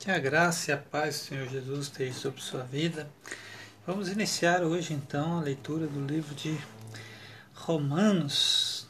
[0.00, 3.06] Que a graça e a paz do Senhor Jesus esteja sobre sua vida.
[3.86, 6.58] Vamos iniciar hoje então a leitura do livro de
[7.52, 8.88] Romanos,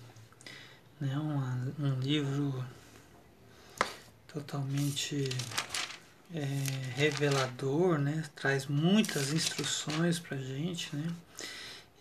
[1.00, 1.18] né?
[1.18, 2.64] um, um livro
[4.32, 5.28] totalmente
[6.32, 6.46] é,
[6.95, 8.22] revelador, né?
[8.36, 10.95] traz muitas instruções para a gente.
[10.95, 11.12] Né?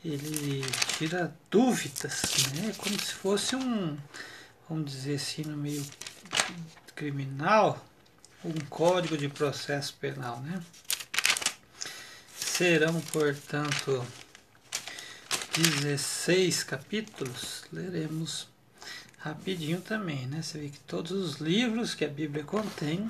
[0.05, 0.61] Ele
[0.99, 2.75] tira dúvidas, né?
[2.77, 3.97] como se fosse um,
[4.69, 5.83] vamos dizer assim, no meio
[6.95, 7.83] criminal
[8.43, 10.61] um código de processo penal, né?
[12.37, 14.05] Serão, portanto,
[15.57, 17.63] 16 capítulos.
[17.71, 18.47] Leremos
[19.17, 20.41] rapidinho também, né?
[20.41, 23.09] Você vê que todos os livros que a Bíblia contém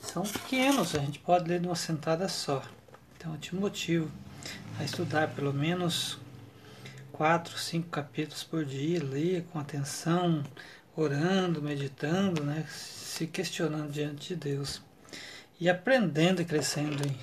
[0.00, 2.62] são pequenos, a gente pode ler numa sentada só.
[3.16, 4.10] Então, eu te motivo
[4.78, 6.18] a estudar pelo menos
[7.12, 10.42] quatro, cinco capítulos por dia, ler com atenção,
[10.94, 12.66] orando, meditando, né?
[13.16, 14.82] Se questionando diante de Deus
[15.58, 17.18] e aprendendo e crescendo em,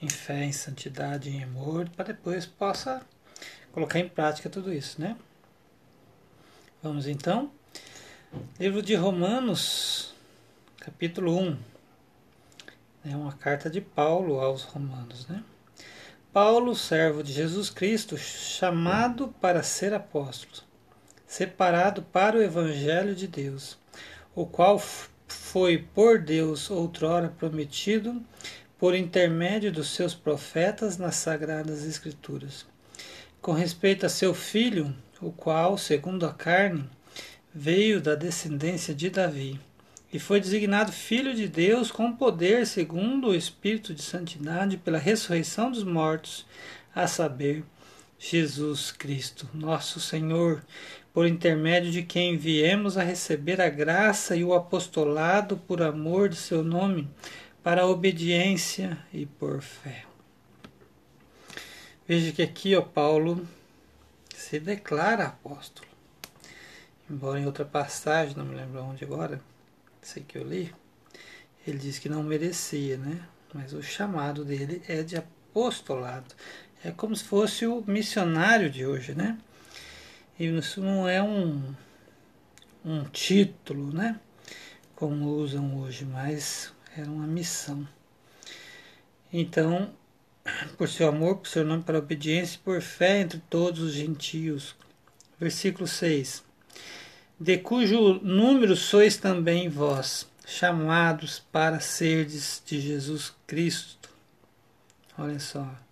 [0.00, 3.04] em fé, em santidade, em amor, para depois possa
[3.72, 5.16] colocar em prática tudo isso, né?
[6.80, 7.50] Vamos então,
[8.56, 10.14] livro de Romanos,
[10.78, 11.58] capítulo 1,
[13.06, 15.42] é uma carta de Paulo aos Romanos, né?
[16.32, 20.62] Paulo, servo de Jesus Cristo, chamado para ser apóstolo,
[21.26, 23.82] separado para o Evangelho de Deus
[24.34, 24.82] o qual
[25.28, 28.22] foi por Deus outrora prometido
[28.78, 32.66] por intermédio dos seus profetas nas sagradas escrituras.
[33.40, 36.88] Com respeito a seu filho, o qual, segundo a carne,
[37.54, 39.60] veio da descendência de Davi,
[40.12, 45.70] e foi designado filho de Deus com poder segundo o espírito de santidade pela ressurreição
[45.70, 46.46] dos mortos,
[46.94, 47.64] a saber,
[48.26, 50.64] Jesus Cristo, nosso Senhor,
[51.12, 56.36] por intermédio de quem viemos a receber a graça e o apostolado por amor de
[56.36, 57.06] seu nome,
[57.62, 60.06] para a obediência e por fé.
[62.08, 63.46] Veja que aqui, ó, Paulo
[64.34, 65.86] se declara apóstolo.
[67.10, 69.38] Embora em outra passagem, não me lembro onde agora,
[70.00, 70.74] sei que eu li,
[71.66, 73.20] ele diz que não merecia, né?
[73.52, 76.34] Mas o chamado dele é de apostolado.
[76.84, 79.38] É como se fosse o missionário de hoje, né?
[80.38, 81.74] E isso não é um,
[82.84, 84.20] um título, né?
[84.94, 87.88] Como usam hoje, mas era uma missão.
[89.32, 89.94] Então,
[90.76, 94.76] por seu amor, por seu nome, para obediência e por fé entre todos os gentios.
[95.40, 96.44] Versículo 6.
[97.40, 104.10] De cujo número sois também vós, chamados para serdes de Jesus Cristo.
[105.16, 105.82] Olha só.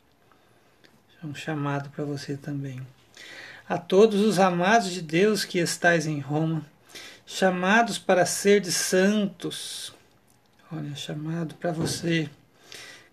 [1.22, 2.80] É um chamado para você também
[3.68, 6.62] a todos os amados de Deus que estais em Roma,
[7.24, 9.94] chamados para ser de santos.
[10.70, 12.28] Olha, chamado para você.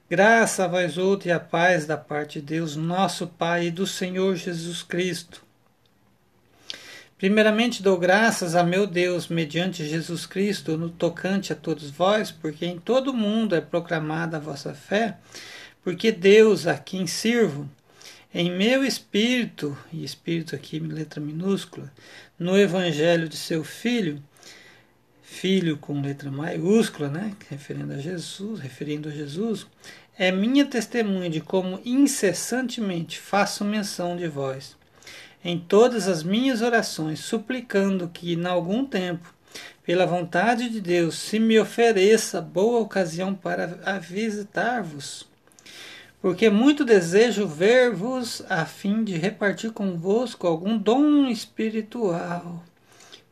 [0.09, 3.85] Graça a vós outros e a paz da parte de Deus, nosso Pai e do
[3.87, 5.43] Senhor Jesus Cristo.
[7.17, 12.65] Primeiramente dou graças a meu Deus, mediante Jesus Cristo, no tocante a todos vós, porque
[12.65, 15.17] em todo o mundo é proclamada a vossa fé,
[15.83, 17.69] porque Deus, a quem sirvo,
[18.33, 21.91] em meu espírito, e espírito aqui letra minúscula,
[22.37, 24.21] no evangelho de seu filho,
[25.23, 29.65] filho com letra maiúscula, né, referindo a Jesus, referindo a Jesus,
[30.17, 34.75] é minha testemunha de como incessantemente faço menção de vós,
[35.43, 39.33] em todas as minhas orações, suplicando que, em algum tempo,
[39.83, 43.65] pela vontade de Deus, se me ofereça boa ocasião para
[43.99, 45.28] visitar-vos
[46.21, 52.63] porque muito desejo ver-vos a fim de repartir convosco algum dom espiritual,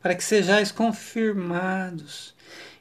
[0.01, 2.33] para que sejais confirmados.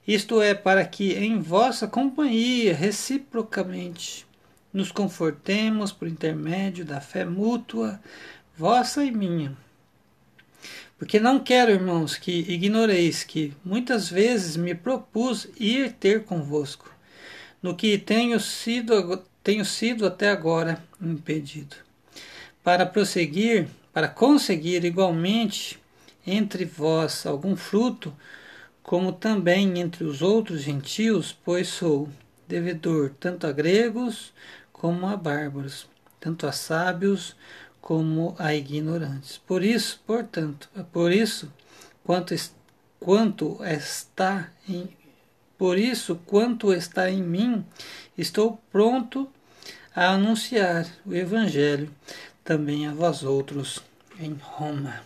[0.06, 4.25] Isto é, para que em vossa companhia, reciprocamente,
[4.72, 8.00] nos confortemos por intermédio da fé mútua,
[8.56, 9.56] vossa e minha.
[10.97, 16.91] Porque não quero, irmãos, que ignoreis que muitas vezes me propus ir ter convosco,
[17.60, 18.95] no que tenho sido
[19.47, 21.77] tenho sido até agora impedido.
[22.65, 25.78] Para prosseguir, para conseguir igualmente
[26.27, 28.13] entre vós algum fruto,
[28.83, 32.09] como também entre os outros gentios, pois sou
[32.48, 34.33] devedor tanto a gregos
[34.72, 35.89] como a bárbaros,
[36.19, 37.37] tanto a sábios
[37.81, 39.39] como a ignorantes.
[39.39, 41.53] Por isso, portanto, por isso,
[42.03, 42.34] quanto,
[42.99, 44.89] quanto está em
[45.59, 47.65] por isso, quanto está em mim,
[48.19, 49.27] estou pronto
[49.97, 51.91] a anunciar o Evangelho
[52.45, 53.83] também a vós outros
[54.21, 55.01] em Roma.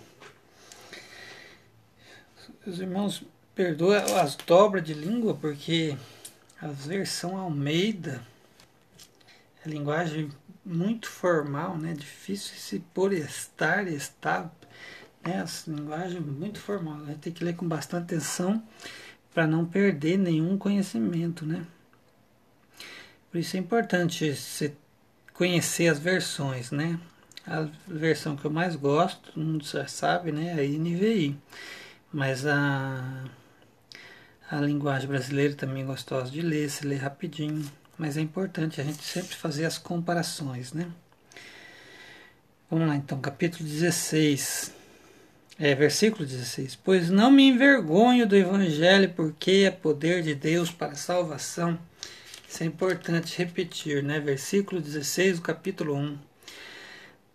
[2.67, 3.23] Os irmãos,
[3.55, 5.97] perdoa as dobras de língua, porque
[6.61, 8.21] a versão Almeida,
[9.65, 10.29] é linguagem
[10.65, 11.93] muito formal, né?
[11.93, 14.53] Difícil se por estar, estar,
[15.25, 15.37] né?
[15.37, 16.97] Essa linguagem muito formal.
[16.97, 17.17] Né?
[17.21, 18.61] Tem que ler com bastante atenção
[19.33, 21.65] para não perder nenhum conhecimento, né?
[23.31, 24.73] Por isso é importante você
[25.33, 26.99] conhecer as versões, né?
[27.47, 30.49] A versão que eu mais gosto, mundo já sabe, né?
[30.49, 31.37] É a NVI.
[32.13, 33.25] Mas a,
[34.51, 37.65] a linguagem brasileira também é gostosa de ler, se lê rapidinho.
[37.97, 40.91] Mas é importante a gente sempre fazer as comparações, né?
[42.69, 44.73] Vamos lá então, capítulo 16.
[45.59, 46.77] É, versículo 16.
[46.77, 51.79] Pois não me envergonho do evangelho, porque é poder de Deus para a salvação.
[52.51, 54.19] Isso é importante repetir, né?
[54.19, 56.19] Versículo 16 do capítulo 1.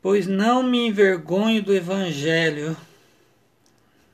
[0.02, 2.76] Pois não me envergonho do evangelho,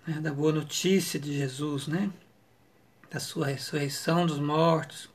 [0.06, 0.20] né?
[0.22, 2.12] da boa notícia de Jesus, né?
[3.10, 5.10] Da sua ressurreição dos mortos,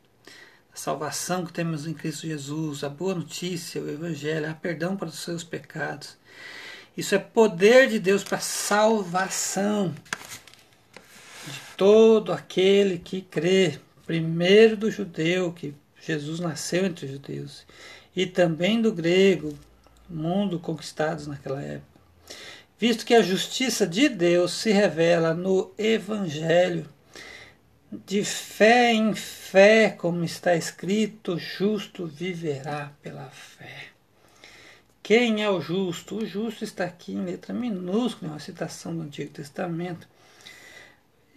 [0.74, 5.06] a salvação que temos em Cristo Jesus, a boa notícia, o Evangelho, há perdão para
[5.06, 6.18] os seus pecados.
[6.96, 9.94] Isso é poder de Deus para salvação
[11.46, 17.67] de todo aquele que crê, primeiro do judeu, que Jesus nasceu entre os judeus,
[18.14, 19.53] e também do grego,
[20.08, 21.97] mundo conquistados naquela época.
[22.79, 26.88] Visto que a justiça de Deus se revela no Evangelho,
[27.91, 33.87] de fé em fé, como está escrito, justo viverá pela fé.
[35.03, 36.17] Quem é o justo?
[36.17, 40.08] O justo está aqui em letra minúscula, uma citação do Antigo Testamento.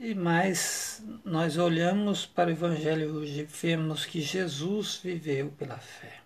[0.02, 6.22] E mais nós olhamos para o Evangelho hoje e vemos que Jesus viveu pela fé.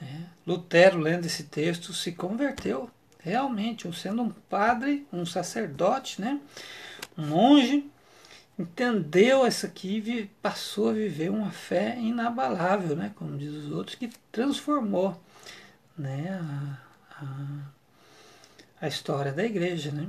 [0.00, 0.28] Né?
[0.46, 2.88] Lutero, lendo esse texto, se converteu
[3.18, 6.40] realmente, sendo um padre, um sacerdote, né?
[7.18, 7.90] um monge,
[8.56, 13.12] entendeu isso aqui e passou a viver uma fé inabalável, né?
[13.16, 15.20] como diz os outros, que transformou
[15.98, 16.40] né?
[17.10, 19.90] a, a, a história da igreja.
[19.90, 20.06] Né?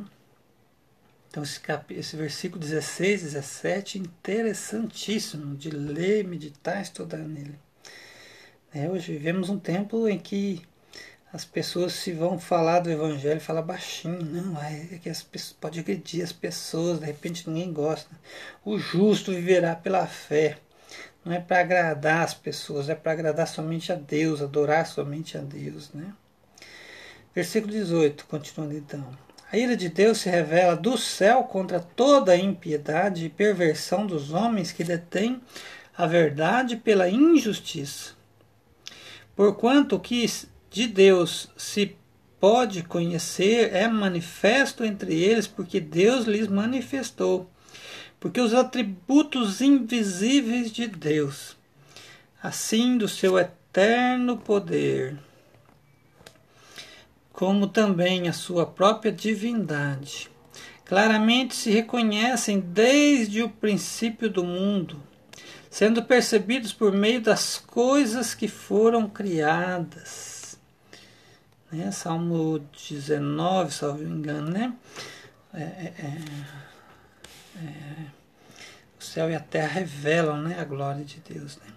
[1.36, 1.94] Então esse, cap...
[1.94, 7.60] esse versículo 16, 17, interessantíssimo de ler, meditar, estudar nele.
[8.74, 10.66] É, hoje vivemos um tempo em que
[11.34, 15.78] as pessoas se vão falar do evangelho, fala baixinho, não, é que as pessoas, pode
[15.78, 18.10] agredir as pessoas, de repente ninguém gosta.
[18.64, 20.58] O justo viverá pela fé.
[21.26, 25.42] Não é para agradar as pessoas, é para agradar somente a Deus, adorar somente a
[25.42, 26.14] Deus, né?
[27.36, 29.26] Versículo 18, continuando então.
[29.56, 34.34] A ira de Deus se revela do céu contra toda a impiedade e perversão dos
[34.34, 35.40] homens que detêm
[35.98, 38.12] a verdade pela injustiça.
[39.34, 40.30] Porquanto que
[40.70, 41.96] de Deus se
[42.38, 47.50] pode conhecer é manifesto entre eles, porque Deus lhes manifestou.
[48.20, 51.56] Porque os atributos invisíveis de Deus,
[52.44, 55.18] assim do seu eterno poder,
[57.36, 60.30] como também a sua própria divindade,
[60.84, 65.02] claramente se reconhecem desde o princípio do mundo,
[65.70, 70.36] sendo percebidos por meio das coisas que foram criadas
[71.76, 71.92] né?
[71.92, 74.74] Salmo 19, salvo engano, né?
[75.54, 76.18] É, é, é,
[77.58, 78.06] é,
[79.00, 81.58] o céu e a terra revelam né, a glória de Deus.
[81.58, 81.68] Né?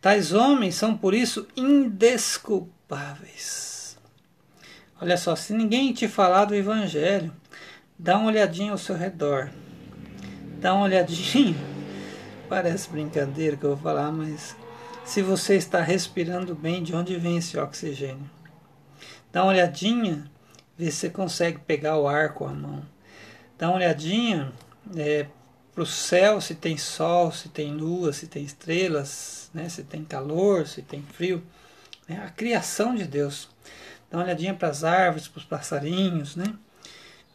[0.00, 3.77] Tais homens são por isso indesculpáveis.
[5.00, 7.32] Olha só, se ninguém te falar do Evangelho,
[7.96, 9.48] dá uma olhadinha ao seu redor.
[10.60, 11.54] Dá uma olhadinha.
[12.48, 14.56] Parece brincadeira que eu vou falar, mas
[15.04, 18.28] se você está respirando bem, de onde vem esse oxigênio?
[19.30, 20.28] Dá uma olhadinha,
[20.76, 22.82] vê se você consegue pegar o ar com a mão.
[23.56, 24.52] Dá uma olhadinha
[24.96, 25.26] é,
[25.72, 30.04] para o céu, se tem sol, se tem lua, se tem estrelas, né, se tem
[30.04, 31.40] calor, se tem frio.
[32.08, 33.48] É a criação de Deus.
[34.10, 36.54] Dá uma olhadinha para as árvores, para os passarinhos, né?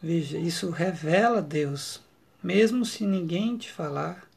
[0.02, 2.00] Veja, isso revela Deus,
[2.42, 4.28] mesmo se ninguém te falar,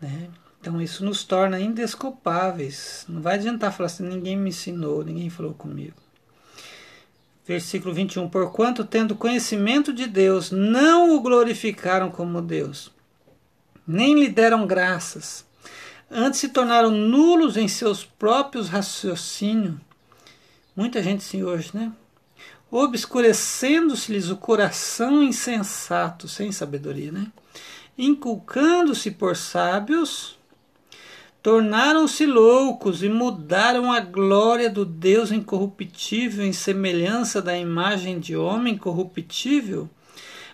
[0.00, 0.28] né?
[0.60, 3.06] Então isso nos torna indesculpáveis.
[3.08, 5.96] Não vai adiantar falar assim, ninguém me ensinou, ninguém falou comigo.
[7.46, 8.28] Versículo 21.
[8.28, 12.92] Porquanto, tendo conhecimento de Deus, não o glorificaram como Deus,
[13.86, 15.44] nem lhe deram graças,
[16.10, 19.89] antes se tornaram nulos em seus próprios raciocínios.
[20.74, 21.92] Muita gente sim hoje, né?
[22.70, 27.26] Obscurecendo-se-lhes o coração insensato, sem sabedoria, né?
[27.98, 30.38] Inculcando-se por sábios,
[31.42, 38.76] Tornaram-se loucos e mudaram a glória do Deus incorruptível em semelhança da imagem de homem
[38.76, 39.88] corruptível,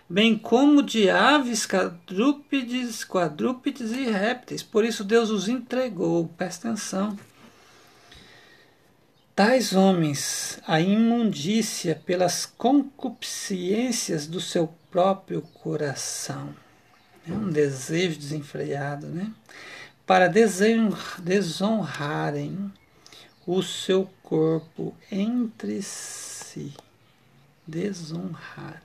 [0.09, 4.63] bem como de aves, quadrúpedes, quadrúpedes e répteis.
[4.63, 6.29] Por isso Deus os entregou.
[6.37, 7.17] Presta atenção.
[9.37, 16.55] Tais homens, a imundícia pelas concupiscências do seu próprio coração.
[17.29, 19.31] É um desejo desenfreado, né?
[20.07, 20.27] Para
[21.19, 22.73] desonrarem
[23.45, 26.73] o seu corpo entre si.
[27.67, 28.81] Desonrarem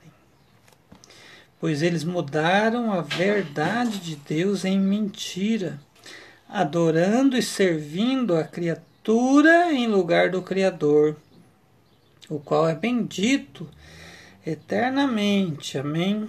[1.59, 5.79] pois eles mudaram a verdade de Deus em mentira,
[6.47, 8.92] adorando e servindo a criatura
[9.71, 11.15] em lugar do Criador,
[12.29, 13.67] o qual é bendito
[14.45, 15.77] eternamente.
[15.77, 16.27] Amém.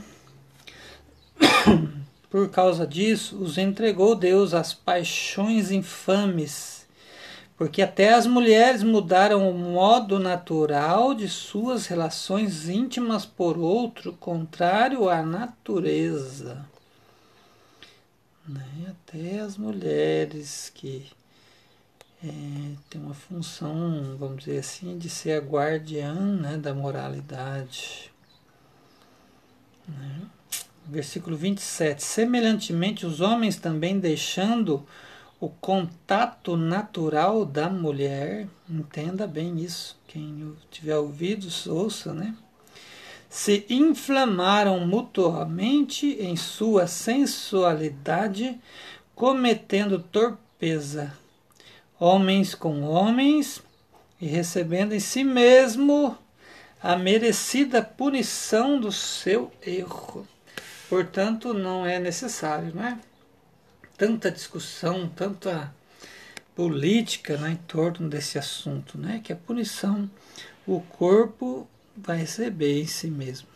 [2.29, 6.85] Por causa disso, os entregou Deus às paixões infames
[7.57, 15.09] porque até as mulheres mudaram o modo natural de suas relações íntimas por outro, contrário
[15.09, 16.67] à natureza.
[18.47, 18.67] Né?
[18.91, 21.07] Até as mulheres que
[22.25, 28.11] é, têm uma função, vamos dizer assim, de ser a guardiã né, da moralidade.
[29.87, 30.23] Né?
[30.87, 32.03] Versículo 27.
[32.03, 34.87] Semelhantemente, os homens também deixando
[35.39, 42.35] o contato natural da mulher, entenda bem isso, quem tiver ouvidos, ouça, né?
[43.29, 48.59] Se inflamaram mutuamente em sua sensualidade,
[49.15, 51.13] cometendo torpeza,
[51.99, 53.63] homens com homens,
[54.21, 56.17] e recebendo em si mesmo
[56.83, 60.27] a merecida punição do seu erro.
[60.89, 62.99] Portanto, não é necessário, não é?
[63.97, 65.75] tanta discussão, tanta
[66.55, 70.11] política né, em torno desse assunto, né, que a punição
[70.67, 73.49] o corpo vai receber em si mesmo.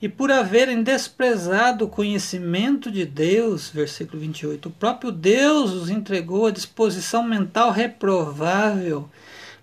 [0.00, 6.44] E por haverem desprezado o conhecimento de Deus, versículo 28, o próprio Deus os entregou
[6.46, 9.08] à disposição mental reprovável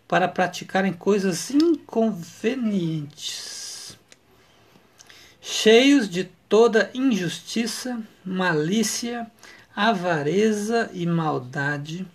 [0.08, 3.96] para praticarem coisas inconvenientes,
[5.40, 9.28] cheios de toda injustiça, malícia,
[9.76, 12.08] avareza e maldade,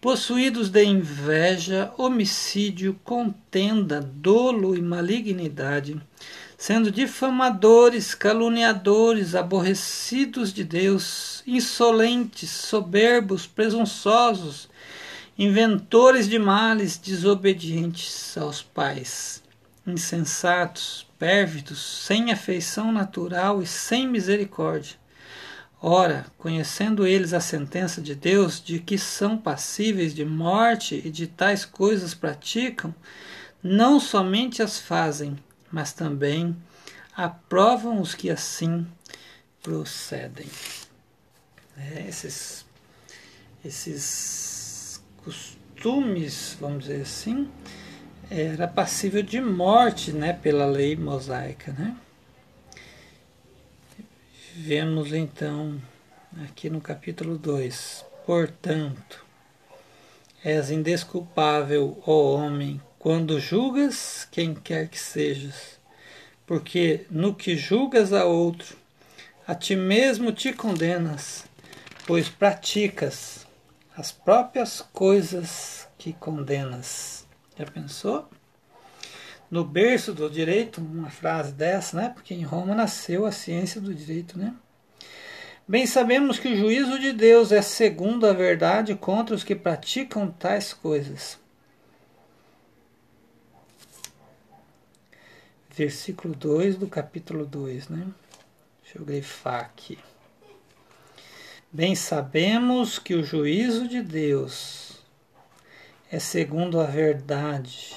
[0.00, 5.96] possuídos de inveja, homicídio, contenda, dolo e malignidade,
[6.62, 14.68] sendo difamadores, caluniadores, aborrecidos de Deus, insolentes, soberbos, presunçosos,
[15.36, 19.42] inventores de males, desobedientes aos pais,
[19.84, 24.94] insensatos, pérvidos, sem afeição natural e sem misericórdia.
[25.80, 31.26] Ora, conhecendo eles a sentença de Deus de que são passíveis de morte e de
[31.26, 32.94] tais coisas praticam,
[33.60, 35.36] não somente as fazem,
[35.72, 36.54] mas também
[37.16, 38.86] aprovam os que assim
[39.62, 40.46] procedem.
[41.76, 42.66] É, esses,
[43.64, 47.50] esses costumes, vamos dizer assim,
[48.30, 51.72] era passível de morte né, pela lei mosaica.
[51.72, 51.96] Né?
[54.54, 55.80] Vemos então
[56.44, 59.24] aqui no capítulo 2: Portanto,
[60.44, 65.80] és indesculpável, ó homem, quando julgas quem quer que sejas,
[66.46, 68.76] porque no que julgas a outro,
[69.44, 71.44] a ti mesmo te condenas,
[72.06, 73.44] pois praticas
[73.96, 77.26] as próprias coisas que condenas.
[77.58, 78.28] Já pensou?
[79.50, 82.08] no berço do direito, uma frase dessa, né?
[82.14, 84.54] Porque em Roma nasceu a ciência do direito, né?
[85.66, 90.30] Bem sabemos que o juízo de Deus é segundo a verdade contra os que praticam
[90.30, 91.41] tais coisas.
[95.74, 98.06] Versículo 2 do capítulo 2, né?
[98.82, 99.98] Deixa eu grifar aqui.
[101.72, 105.02] Bem sabemos que o juízo de Deus
[106.10, 107.96] é segundo a verdade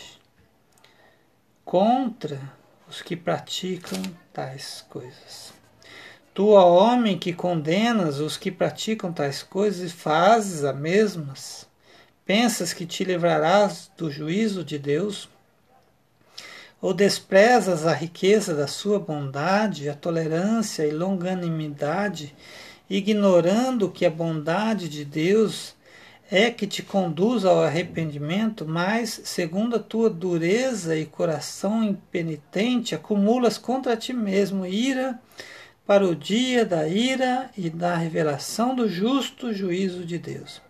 [1.65, 2.39] contra
[2.87, 4.01] os que praticam
[4.31, 5.53] tais coisas.
[6.33, 11.67] Tu, ó homem, que condenas os que praticam tais coisas e fazes as mesmas,
[12.23, 15.27] pensas que te livrarás do juízo de Deus?
[16.81, 22.35] Ou desprezas a riqueza da sua bondade, a tolerância e longanimidade,
[22.89, 25.75] ignorando que a bondade de Deus
[26.29, 33.57] é que te conduz ao arrependimento, mas, segundo a tua dureza e coração impenitente, acumulas
[33.57, 35.19] contra ti mesmo ira
[35.85, 40.61] para o dia da ira e da revelação do justo juízo de Deus,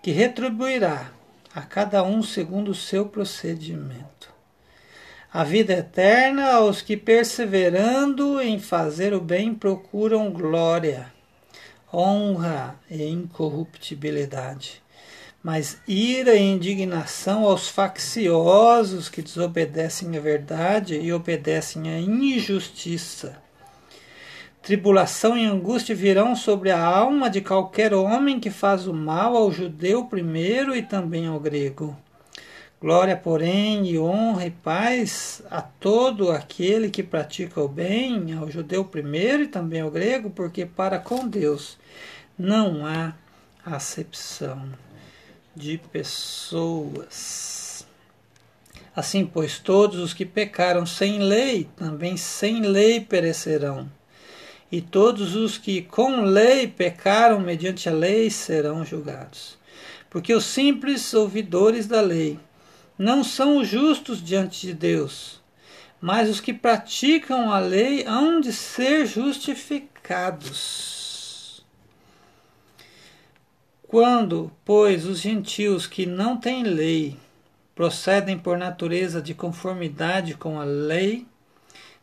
[0.00, 1.10] que retribuirá
[1.52, 4.13] a cada um segundo o seu procedimento.
[5.34, 11.12] A vida eterna aos que, perseverando em fazer o bem, procuram glória,
[11.92, 14.80] honra e incorruptibilidade.
[15.42, 23.36] Mas ira e indignação aos facciosos que desobedecem à verdade e obedecem à injustiça.
[24.62, 29.50] Tribulação e angústia virão sobre a alma de qualquer homem que faz o mal ao
[29.50, 32.03] judeu primeiro e também ao grego
[32.80, 38.84] Glória, porém, e honra e paz a todo aquele que pratica o bem, ao judeu
[38.84, 41.78] primeiro e também ao grego, porque para com Deus
[42.38, 43.14] não há
[43.64, 44.68] acepção
[45.56, 47.54] de pessoas.
[48.94, 53.90] Assim, pois, todos os que pecaram sem lei, também sem lei perecerão.
[54.70, 59.58] E todos os que com lei pecaram mediante a lei serão julgados.
[60.10, 62.38] Porque os simples ouvidores da lei,
[62.96, 65.42] não são os justos diante de Deus,
[66.00, 71.64] mas os que praticam a lei hão de ser justificados.
[73.88, 77.16] Quando, pois, os gentios que não têm lei
[77.74, 81.26] procedem por natureza de conformidade com a lei,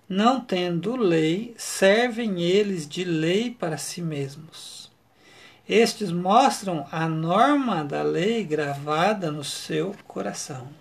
[0.09, 4.91] não tendo lei, servem eles de lei para si mesmos.
[5.67, 10.80] Estes mostram a norma da lei gravada no seu coração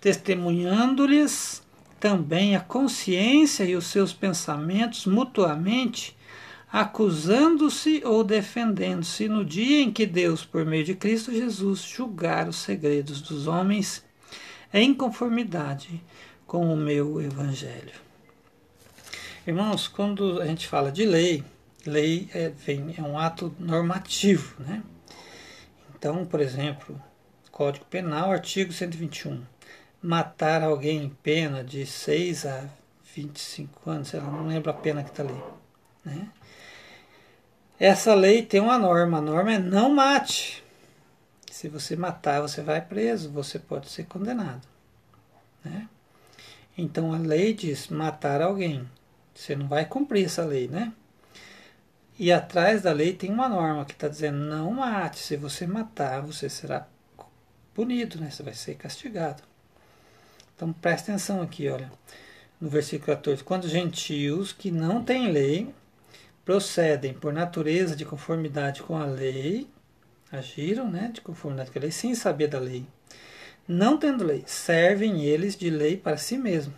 [0.00, 1.62] testemunhando-lhes
[2.00, 6.16] também a consciência e os seus pensamentos mutuamente,
[6.72, 12.56] acusando-se ou defendendo-se no dia em que Deus, por meio de Cristo Jesus, julgar os
[12.56, 14.02] segredos dos homens
[14.72, 16.02] em conformidade
[16.46, 17.92] com o meu Evangelho.
[19.46, 21.44] Irmãos, quando a gente fala de lei,
[21.84, 24.82] lei é, vem, é um ato normativo, né?
[25.94, 27.00] Então, por exemplo,
[27.50, 29.42] Código Penal, artigo 121
[30.02, 32.64] matar alguém em pena de 6 a
[33.14, 35.42] 25 anos, sei lá, não lembro a pena que está ali.
[36.04, 36.28] Né?
[37.78, 40.64] Essa lei tem uma norma, a norma é não mate.
[41.50, 44.66] Se você matar, você vai preso, você pode ser condenado.
[45.64, 45.88] Né?
[46.76, 48.88] Então a lei diz matar alguém.
[49.34, 50.92] Você não vai cumprir essa lei, né?
[52.18, 55.18] E atrás da lei tem uma norma que está dizendo não mate.
[55.18, 56.86] Se você matar, você será
[57.74, 58.30] punido, né?
[58.30, 59.42] Você vai ser castigado.
[60.60, 61.90] Então presta atenção aqui, olha,
[62.60, 63.42] no versículo 14.
[63.42, 65.74] Quando gentios que não têm lei
[66.44, 69.66] procedem por natureza de conformidade com a lei,
[70.30, 72.84] agiram né, de conformidade com a lei, sem saber da lei,
[73.66, 76.74] não tendo lei, servem eles de lei para si mesmo.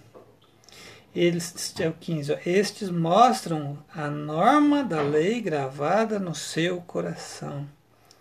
[1.12, 7.66] Eles, é o 15, ó, estes mostram a norma da lei gravada no seu coração.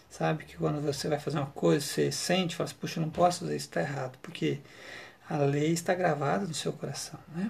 [0.10, 3.12] Sabe que quando você vai fazer uma coisa, você sente, fala assim, puxa, eu não
[3.12, 4.17] posso fazer isso, está errado.
[4.24, 4.60] Porque
[5.31, 7.17] a lei está gravada no seu coração.
[7.33, 7.49] Né?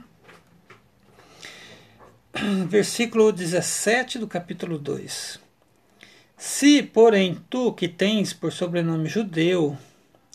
[2.70, 5.40] Versículo 17 do capítulo 2.
[6.38, 9.76] Se, porém, tu que tens por sobrenome judeu,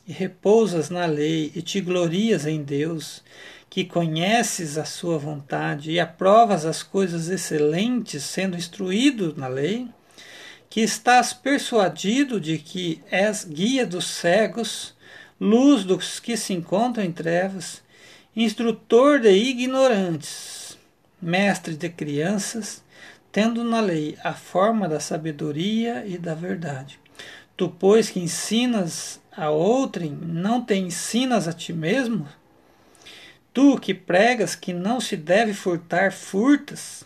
[0.08, 3.22] e repousas na lei, e te glorias em Deus,
[3.70, 9.88] que conheces a sua vontade e aprovas as coisas excelentes, sendo instruído na lei,
[10.68, 14.95] que estás persuadido de que és guia dos cegos,
[15.40, 17.82] luz dos que se encontram em trevas,
[18.34, 20.78] instrutor de ignorantes,
[21.20, 22.82] mestre de crianças,
[23.30, 26.98] tendo na lei a forma da sabedoria e da verdade.
[27.56, 32.26] Tu, pois, que ensinas a outrem, não te ensinas a ti mesmo?
[33.52, 37.04] Tu que pregas que não se deve furtar, furtas.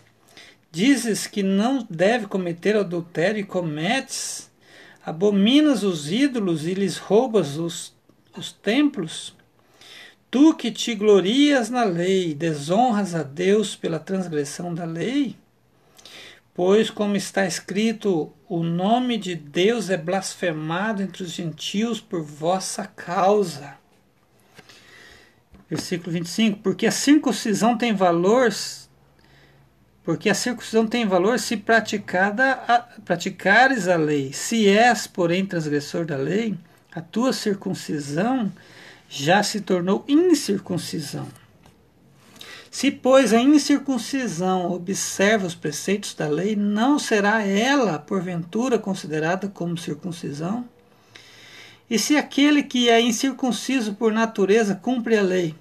[0.69, 4.51] Dizes que não deve cometer adultério e cometes.
[5.05, 7.93] Abominas os ídolos e lhes roubas os
[8.35, 9.35] os templos,
[10.29, 15.35] tu que te glorias na lei, desonras a Deus pela transgressão da lei?
[16.53, 22.85] Pois, como está escrito, o nome de Deus é blasfemado entre os gentios por vossa
[22.85, 23.75] causa.
[25.69, 28.49] Versículo 25: Porque a circuncisão tem valor,
[30.03, 32.57] porque a circuncisão tem valor se praticada
[33.05, 34.33] praticares a lei.
[34.33, 36.57] Se és, porém, transgressor da lei,
[36.93, 38.51] a tua circuncisão
[39.07, 41.27] já se tornou incircuncisão.
[42.69, 49.77] Se, pois, a incircuncisão observa os preceitos da lei, não será ela, porventura, considerada como
[49.77, 50.65] circuncisão?
[51.89, 55.53] E se aquele que é incircunciso por natureza cumpre a lei,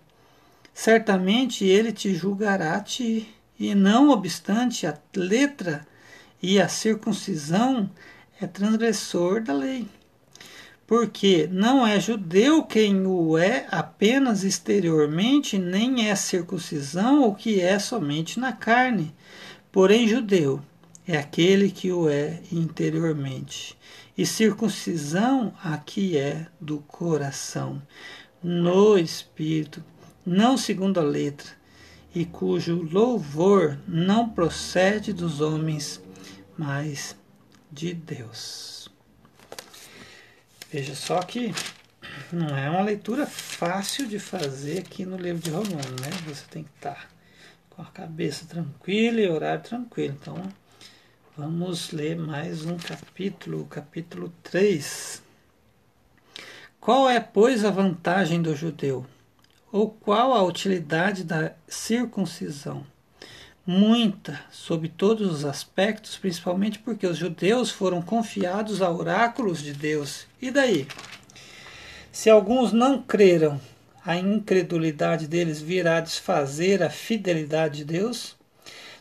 [0.72, 5.84] certamente ele te julgará te e não obstante a letra
[6.40, 7.90] e a circuncisão
[8.40, 9.88] é transgressor da lei.
[10.90, 17.79] Porque não é judeu quem o é apenas exteriormente, nem é circuncisão o que é
[17.79, 19.14] somente na carne.
[19.70, 20.61] Porém, judeu
[21.07, 23.79] é aquele que o é interiormente,
[24.18, 27.81] e circuncisão a que é do coração,
[28.42, 29.85] no espírito,
[30.26, 31.53] não segundo a letra,
[32.12, 36.03] e cujo louvor não procede dos homens,
[36.59, 37.14] mas
[37.70, 38.79] de Deus.
[40.72, 41.52] Veja só que
[42.33, 46.11] não é uma leitura fácil de fazer aqui no livro de Romanos, né?
[46.28, 47.11] Você tem que estar
[47.68, 50.16] com a cabeça tranquila e horário tranquilo.
[50.20, 50.40] Então,
[51.37, 55.20] vamos ler mais um capítulo, capítulo 3.
[56.80, 59.04] Qual é, pois, a vantagem do judeu?
[59.72, 62.87] Ou qual a utilidade da circuncisão?
[63.66, 70.27] Muita sob todos os aspectos, principalmente porque os judeus foram confiados a oráculos de Deus.
[70.40, 70.87] E daí?
[72.11, 73.61] Se alguns não creram,
[74.05, 78.37] a incredulidade deles virá desfazer a fidelidade de Deus?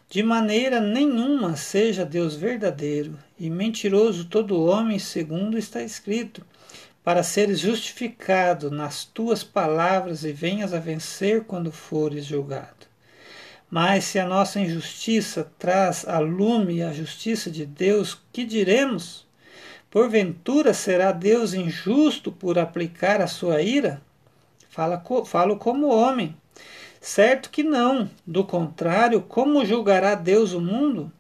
[0.10, 6.46] De maneira nenhuma seja Deus verdadeiro e mentiroso todo homem, segundo está escrito,
[7.04, 12.89] para seres justificado nas tuas palavras e venhas a vencer quando fores julgado.
[13.70, 19.28] Mas se a nossa injustiça traz a lume a justiça de Deus, que diremos?
[19.92, 24.02] Porventura será Deus injusto por aplicar a sua ira?
[24.70, 26.36] Fala, falo como homem.
[27.00, 28.10] Certo que não.
[28.26, 31.12] Do contrário, como julgará Deus o mundo?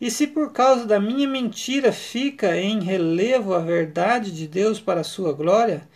[0.00, 5.00] E se por causa da minha mentira fica em relevo a verdade de Deus para
[5.00, 5.88] a sua glória,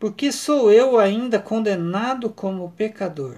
[0.00, 3.36] porque sou eu ainda condenado como pecador?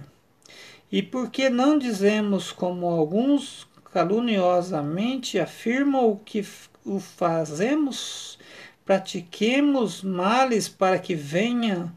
[0.95, 6.47] E por que não dizemos, como alguns caluniosamente afirmam, que
[6.85, 8.39] o fazemos?
[8.85, 11.93] Pratiquemos males para que venha,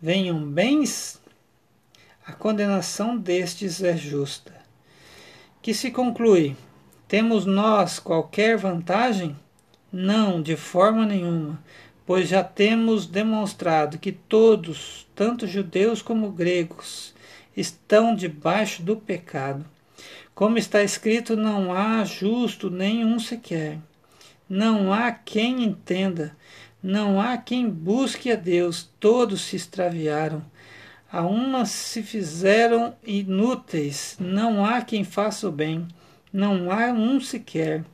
[0.00, 1.20] venham bens?
[2.26, 4.54] A condenação destes é justa.
[5.60, 6.56] Que se conclui:
[7.06, 9.36] temos nós qualquer vantagem?
[9.92, 11.62] Não, de forma nenhuma,
[12.06, 17.13] pois já temos demonstrado que todos, tanto judeus como gregos,
[17.56, 19.64] estão debaixo do pecado.
[20.34, 23.78] Como está escrito, não há justo nenhum sequer.
[24.48, 26.36] Não há quem entenda,
[26.82, 30.44] não há quem busque a Deus, todos se extraviaram.
[31.10, 35.86] A umas se fizeram inúteis, não há quem faça o bem,
[36.32, 37.84] não há um sequer.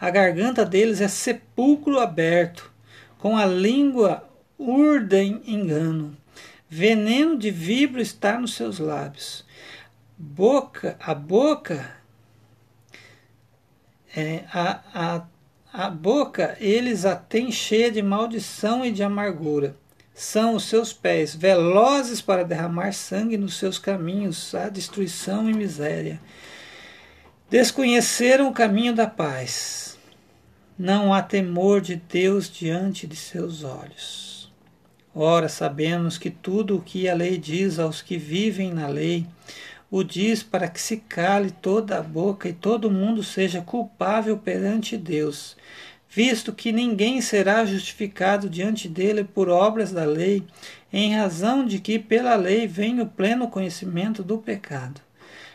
[0.00, 2.72] A garganta deles é sepulcro aberto,
[3.18, 6.16] com a língua urdem engano.
[6.76, 9.44] Veneno de vibro está nos seus lábios.
[10.18, 11.88] Boca, a boca,
[14.12, 15.26] é, a, a,
[15.72, 19.76] a boca eles a têm cheia de maldição e de amargura.
[20.12, 26.20] São os seus pés velozes para derramar sangue nos seus caminhos, a destruição e miséria.
[27.48, 29.96] Desconheceram o caminho da paz.
[30.76, 34.33] Não há temor de Deus diante de seus olhos.
[35.16, 39.24] Ora, sabemos que tudo o que a lei diz aos que vivem na lei,
[39.88, 44.96] o diz para que se cale toda a boca e todo mundo seja culpável perante
[44.96, 45.56] Deus,
[46.10, 50.42] visto que ninguém será justificado diante dele por obras da lei,
[50.92, 55.00] em razão de que pela lei vem o pleno conhecimento do pecado.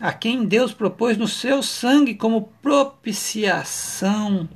[0.00, 4.48] a quem Deus propôs no seu sangue como propiciação,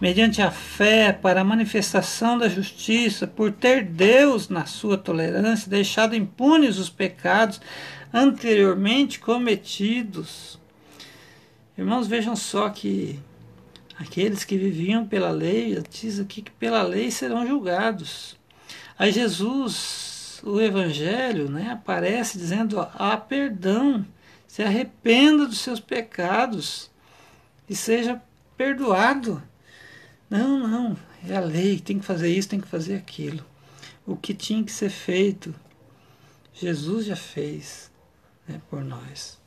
[0.00, 6.14] mediante a fé para a manifestação da justiça, por ter Deus, na sua tolerância, deixado
[6.14, 7.60] impunes os pecados
[8.12, 10.60] anteriormente cometidos.
[11.76, 13.18] Irmãos, vejam só que
[13.98, 18.36] aqueles que viviam pela lei, diz aqui que pela lei serão julgados.
[18.98, 24.04] Aí Jesus, o Evangelho, né, aparece dizendo: há perdão
[24.52, 26.90] se arrependa dos seus pecados
[27.66, 28.20] e seja
[28.54, 29.42] perdoado.
[30.28, 33.42] Não, não, é a lei, tem que fazer isso, tem que fazer aquilo.
[34.04, 35.54] O que tinha que ser feito,
[36.52, 37.90] Jesus já fez
[38.46, 39.40] né, por nós.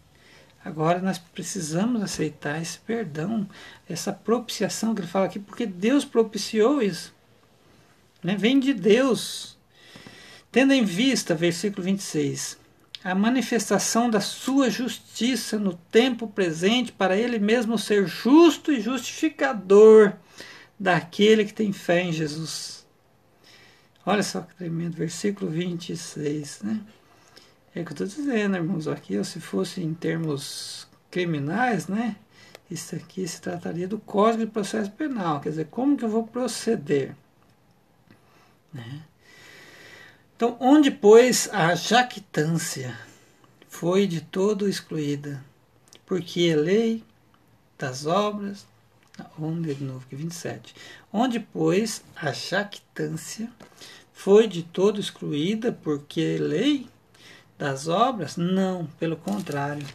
[0.63, 3.47] Agora nós precisamos aceitar esse perdão,
[3.87, 7.13] essa propiciação que ele fala aqui, porque Deus propiciou isso.
[8.23, 8.35] né?
[8.35, 9.55] vem de Deus.
[10.51, 12.64] Tendo em vista, versículo 26,
[13.05, 20.13] a manifestação da sua justiça no tempo presente, para ele mesmo ser justo e justificador
[20.79, 22.83] daquele que tem fé em Jesus.
[24.03, 26.81] Olha só que tremendo, versículo 26, né?
[27.75, 32.15] É o que eu estou dizendo, irmãos, aqui, se fosse em termos criminais, né?
[32.71, 36.25] Isso aqui se trataria do Código de Processo Penal, quer dizer, como que eu vou
[36.25, 37.15] proceder?
[38.73, 39.03] Né?
[40.35, 42.99] Então, onde, pois, a jactância
[43.69, 45.41] foi de todo excluída,
[46.05, 47.03] porque a lei
[47.77, 48.67] das obras,
[49.39, 50.75] onde de novo, que 27,
[51.11, 53.49] onde, pois, a jactância
[54.11, 56.89] foi de todo excluída, porque a lei
[57.57, 58.35] das obras?
[58.35, 59.87] Não, pelo contrário,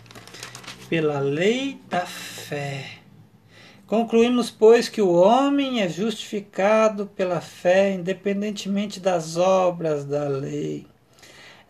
[0.88, 2.99] pela lei da fé.
[3.90, 10.86] Concluímos, pois, que o homem é justificado pela fé, independentemente das obras da lei.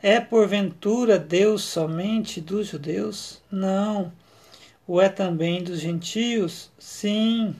[0.03, 3.41] É porventura Deus somente dos judeus?
[3.51, 4.13] Não.
[4.87, 6.71] O é também dos gentios?
[6.79, 7.57] Sim.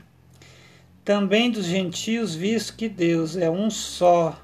[1.03, 4.39] Também dos gentios, visto que Deus é um só,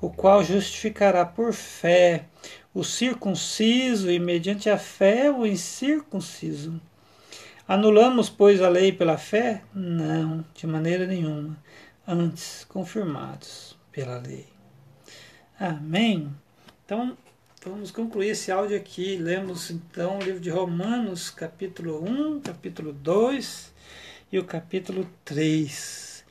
[0.00, 2.26] o qual justificará por fé
[2.72, 6.80] o circunciso e mediante a fé o incircunciso.
[7.68, 9.60] Anulamos, pois, a lei pela fé?
[9.74, 11.56] Não, de maneira nenhuma.
[12.06, 14.46] Antes, confirmados pela lei.
[15.58, 16.32] Amém?
[16.84, 17.18] Então,
[17.64, 19.16] vamos concluir esse áudio aqui.
[19.16, 23.74] Lemos, então, o livro de Romanos, capítulo 1, capítulo 2
[24.30, 26.24] e o capítulo 3.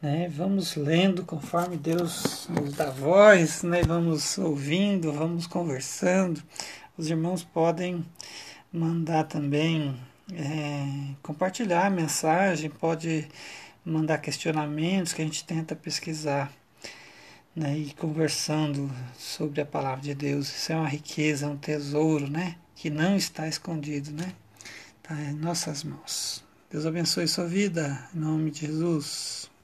[0.00, 0.30] Né?
[0.30, 3.82] Vamos lendo conforme Deus nos dá voz, né?
[3.82, 6.42] vamos ouvindo, vamos conversando.
[6.96, 8.02] Os irmãos podem
[8.72, 9.94] mandar também
[10.34, 13.28] é, compartilhar a mensagem, pode
[13.84, 16.52] mandar questionamentos que a gente tenta pesquisar
[17.54, 20.48] né, e conversando sobre a palavra de Deus.
[20.48, 22.56] Isso é uma riqueza, um tesouro, né?
[22.74, 24.32] Que não está escondido, né?
[25.02, 26.44] Está em nossas mãos.
[26.70, 29.49] Deus abençoe sua vida, em nome de Jesus.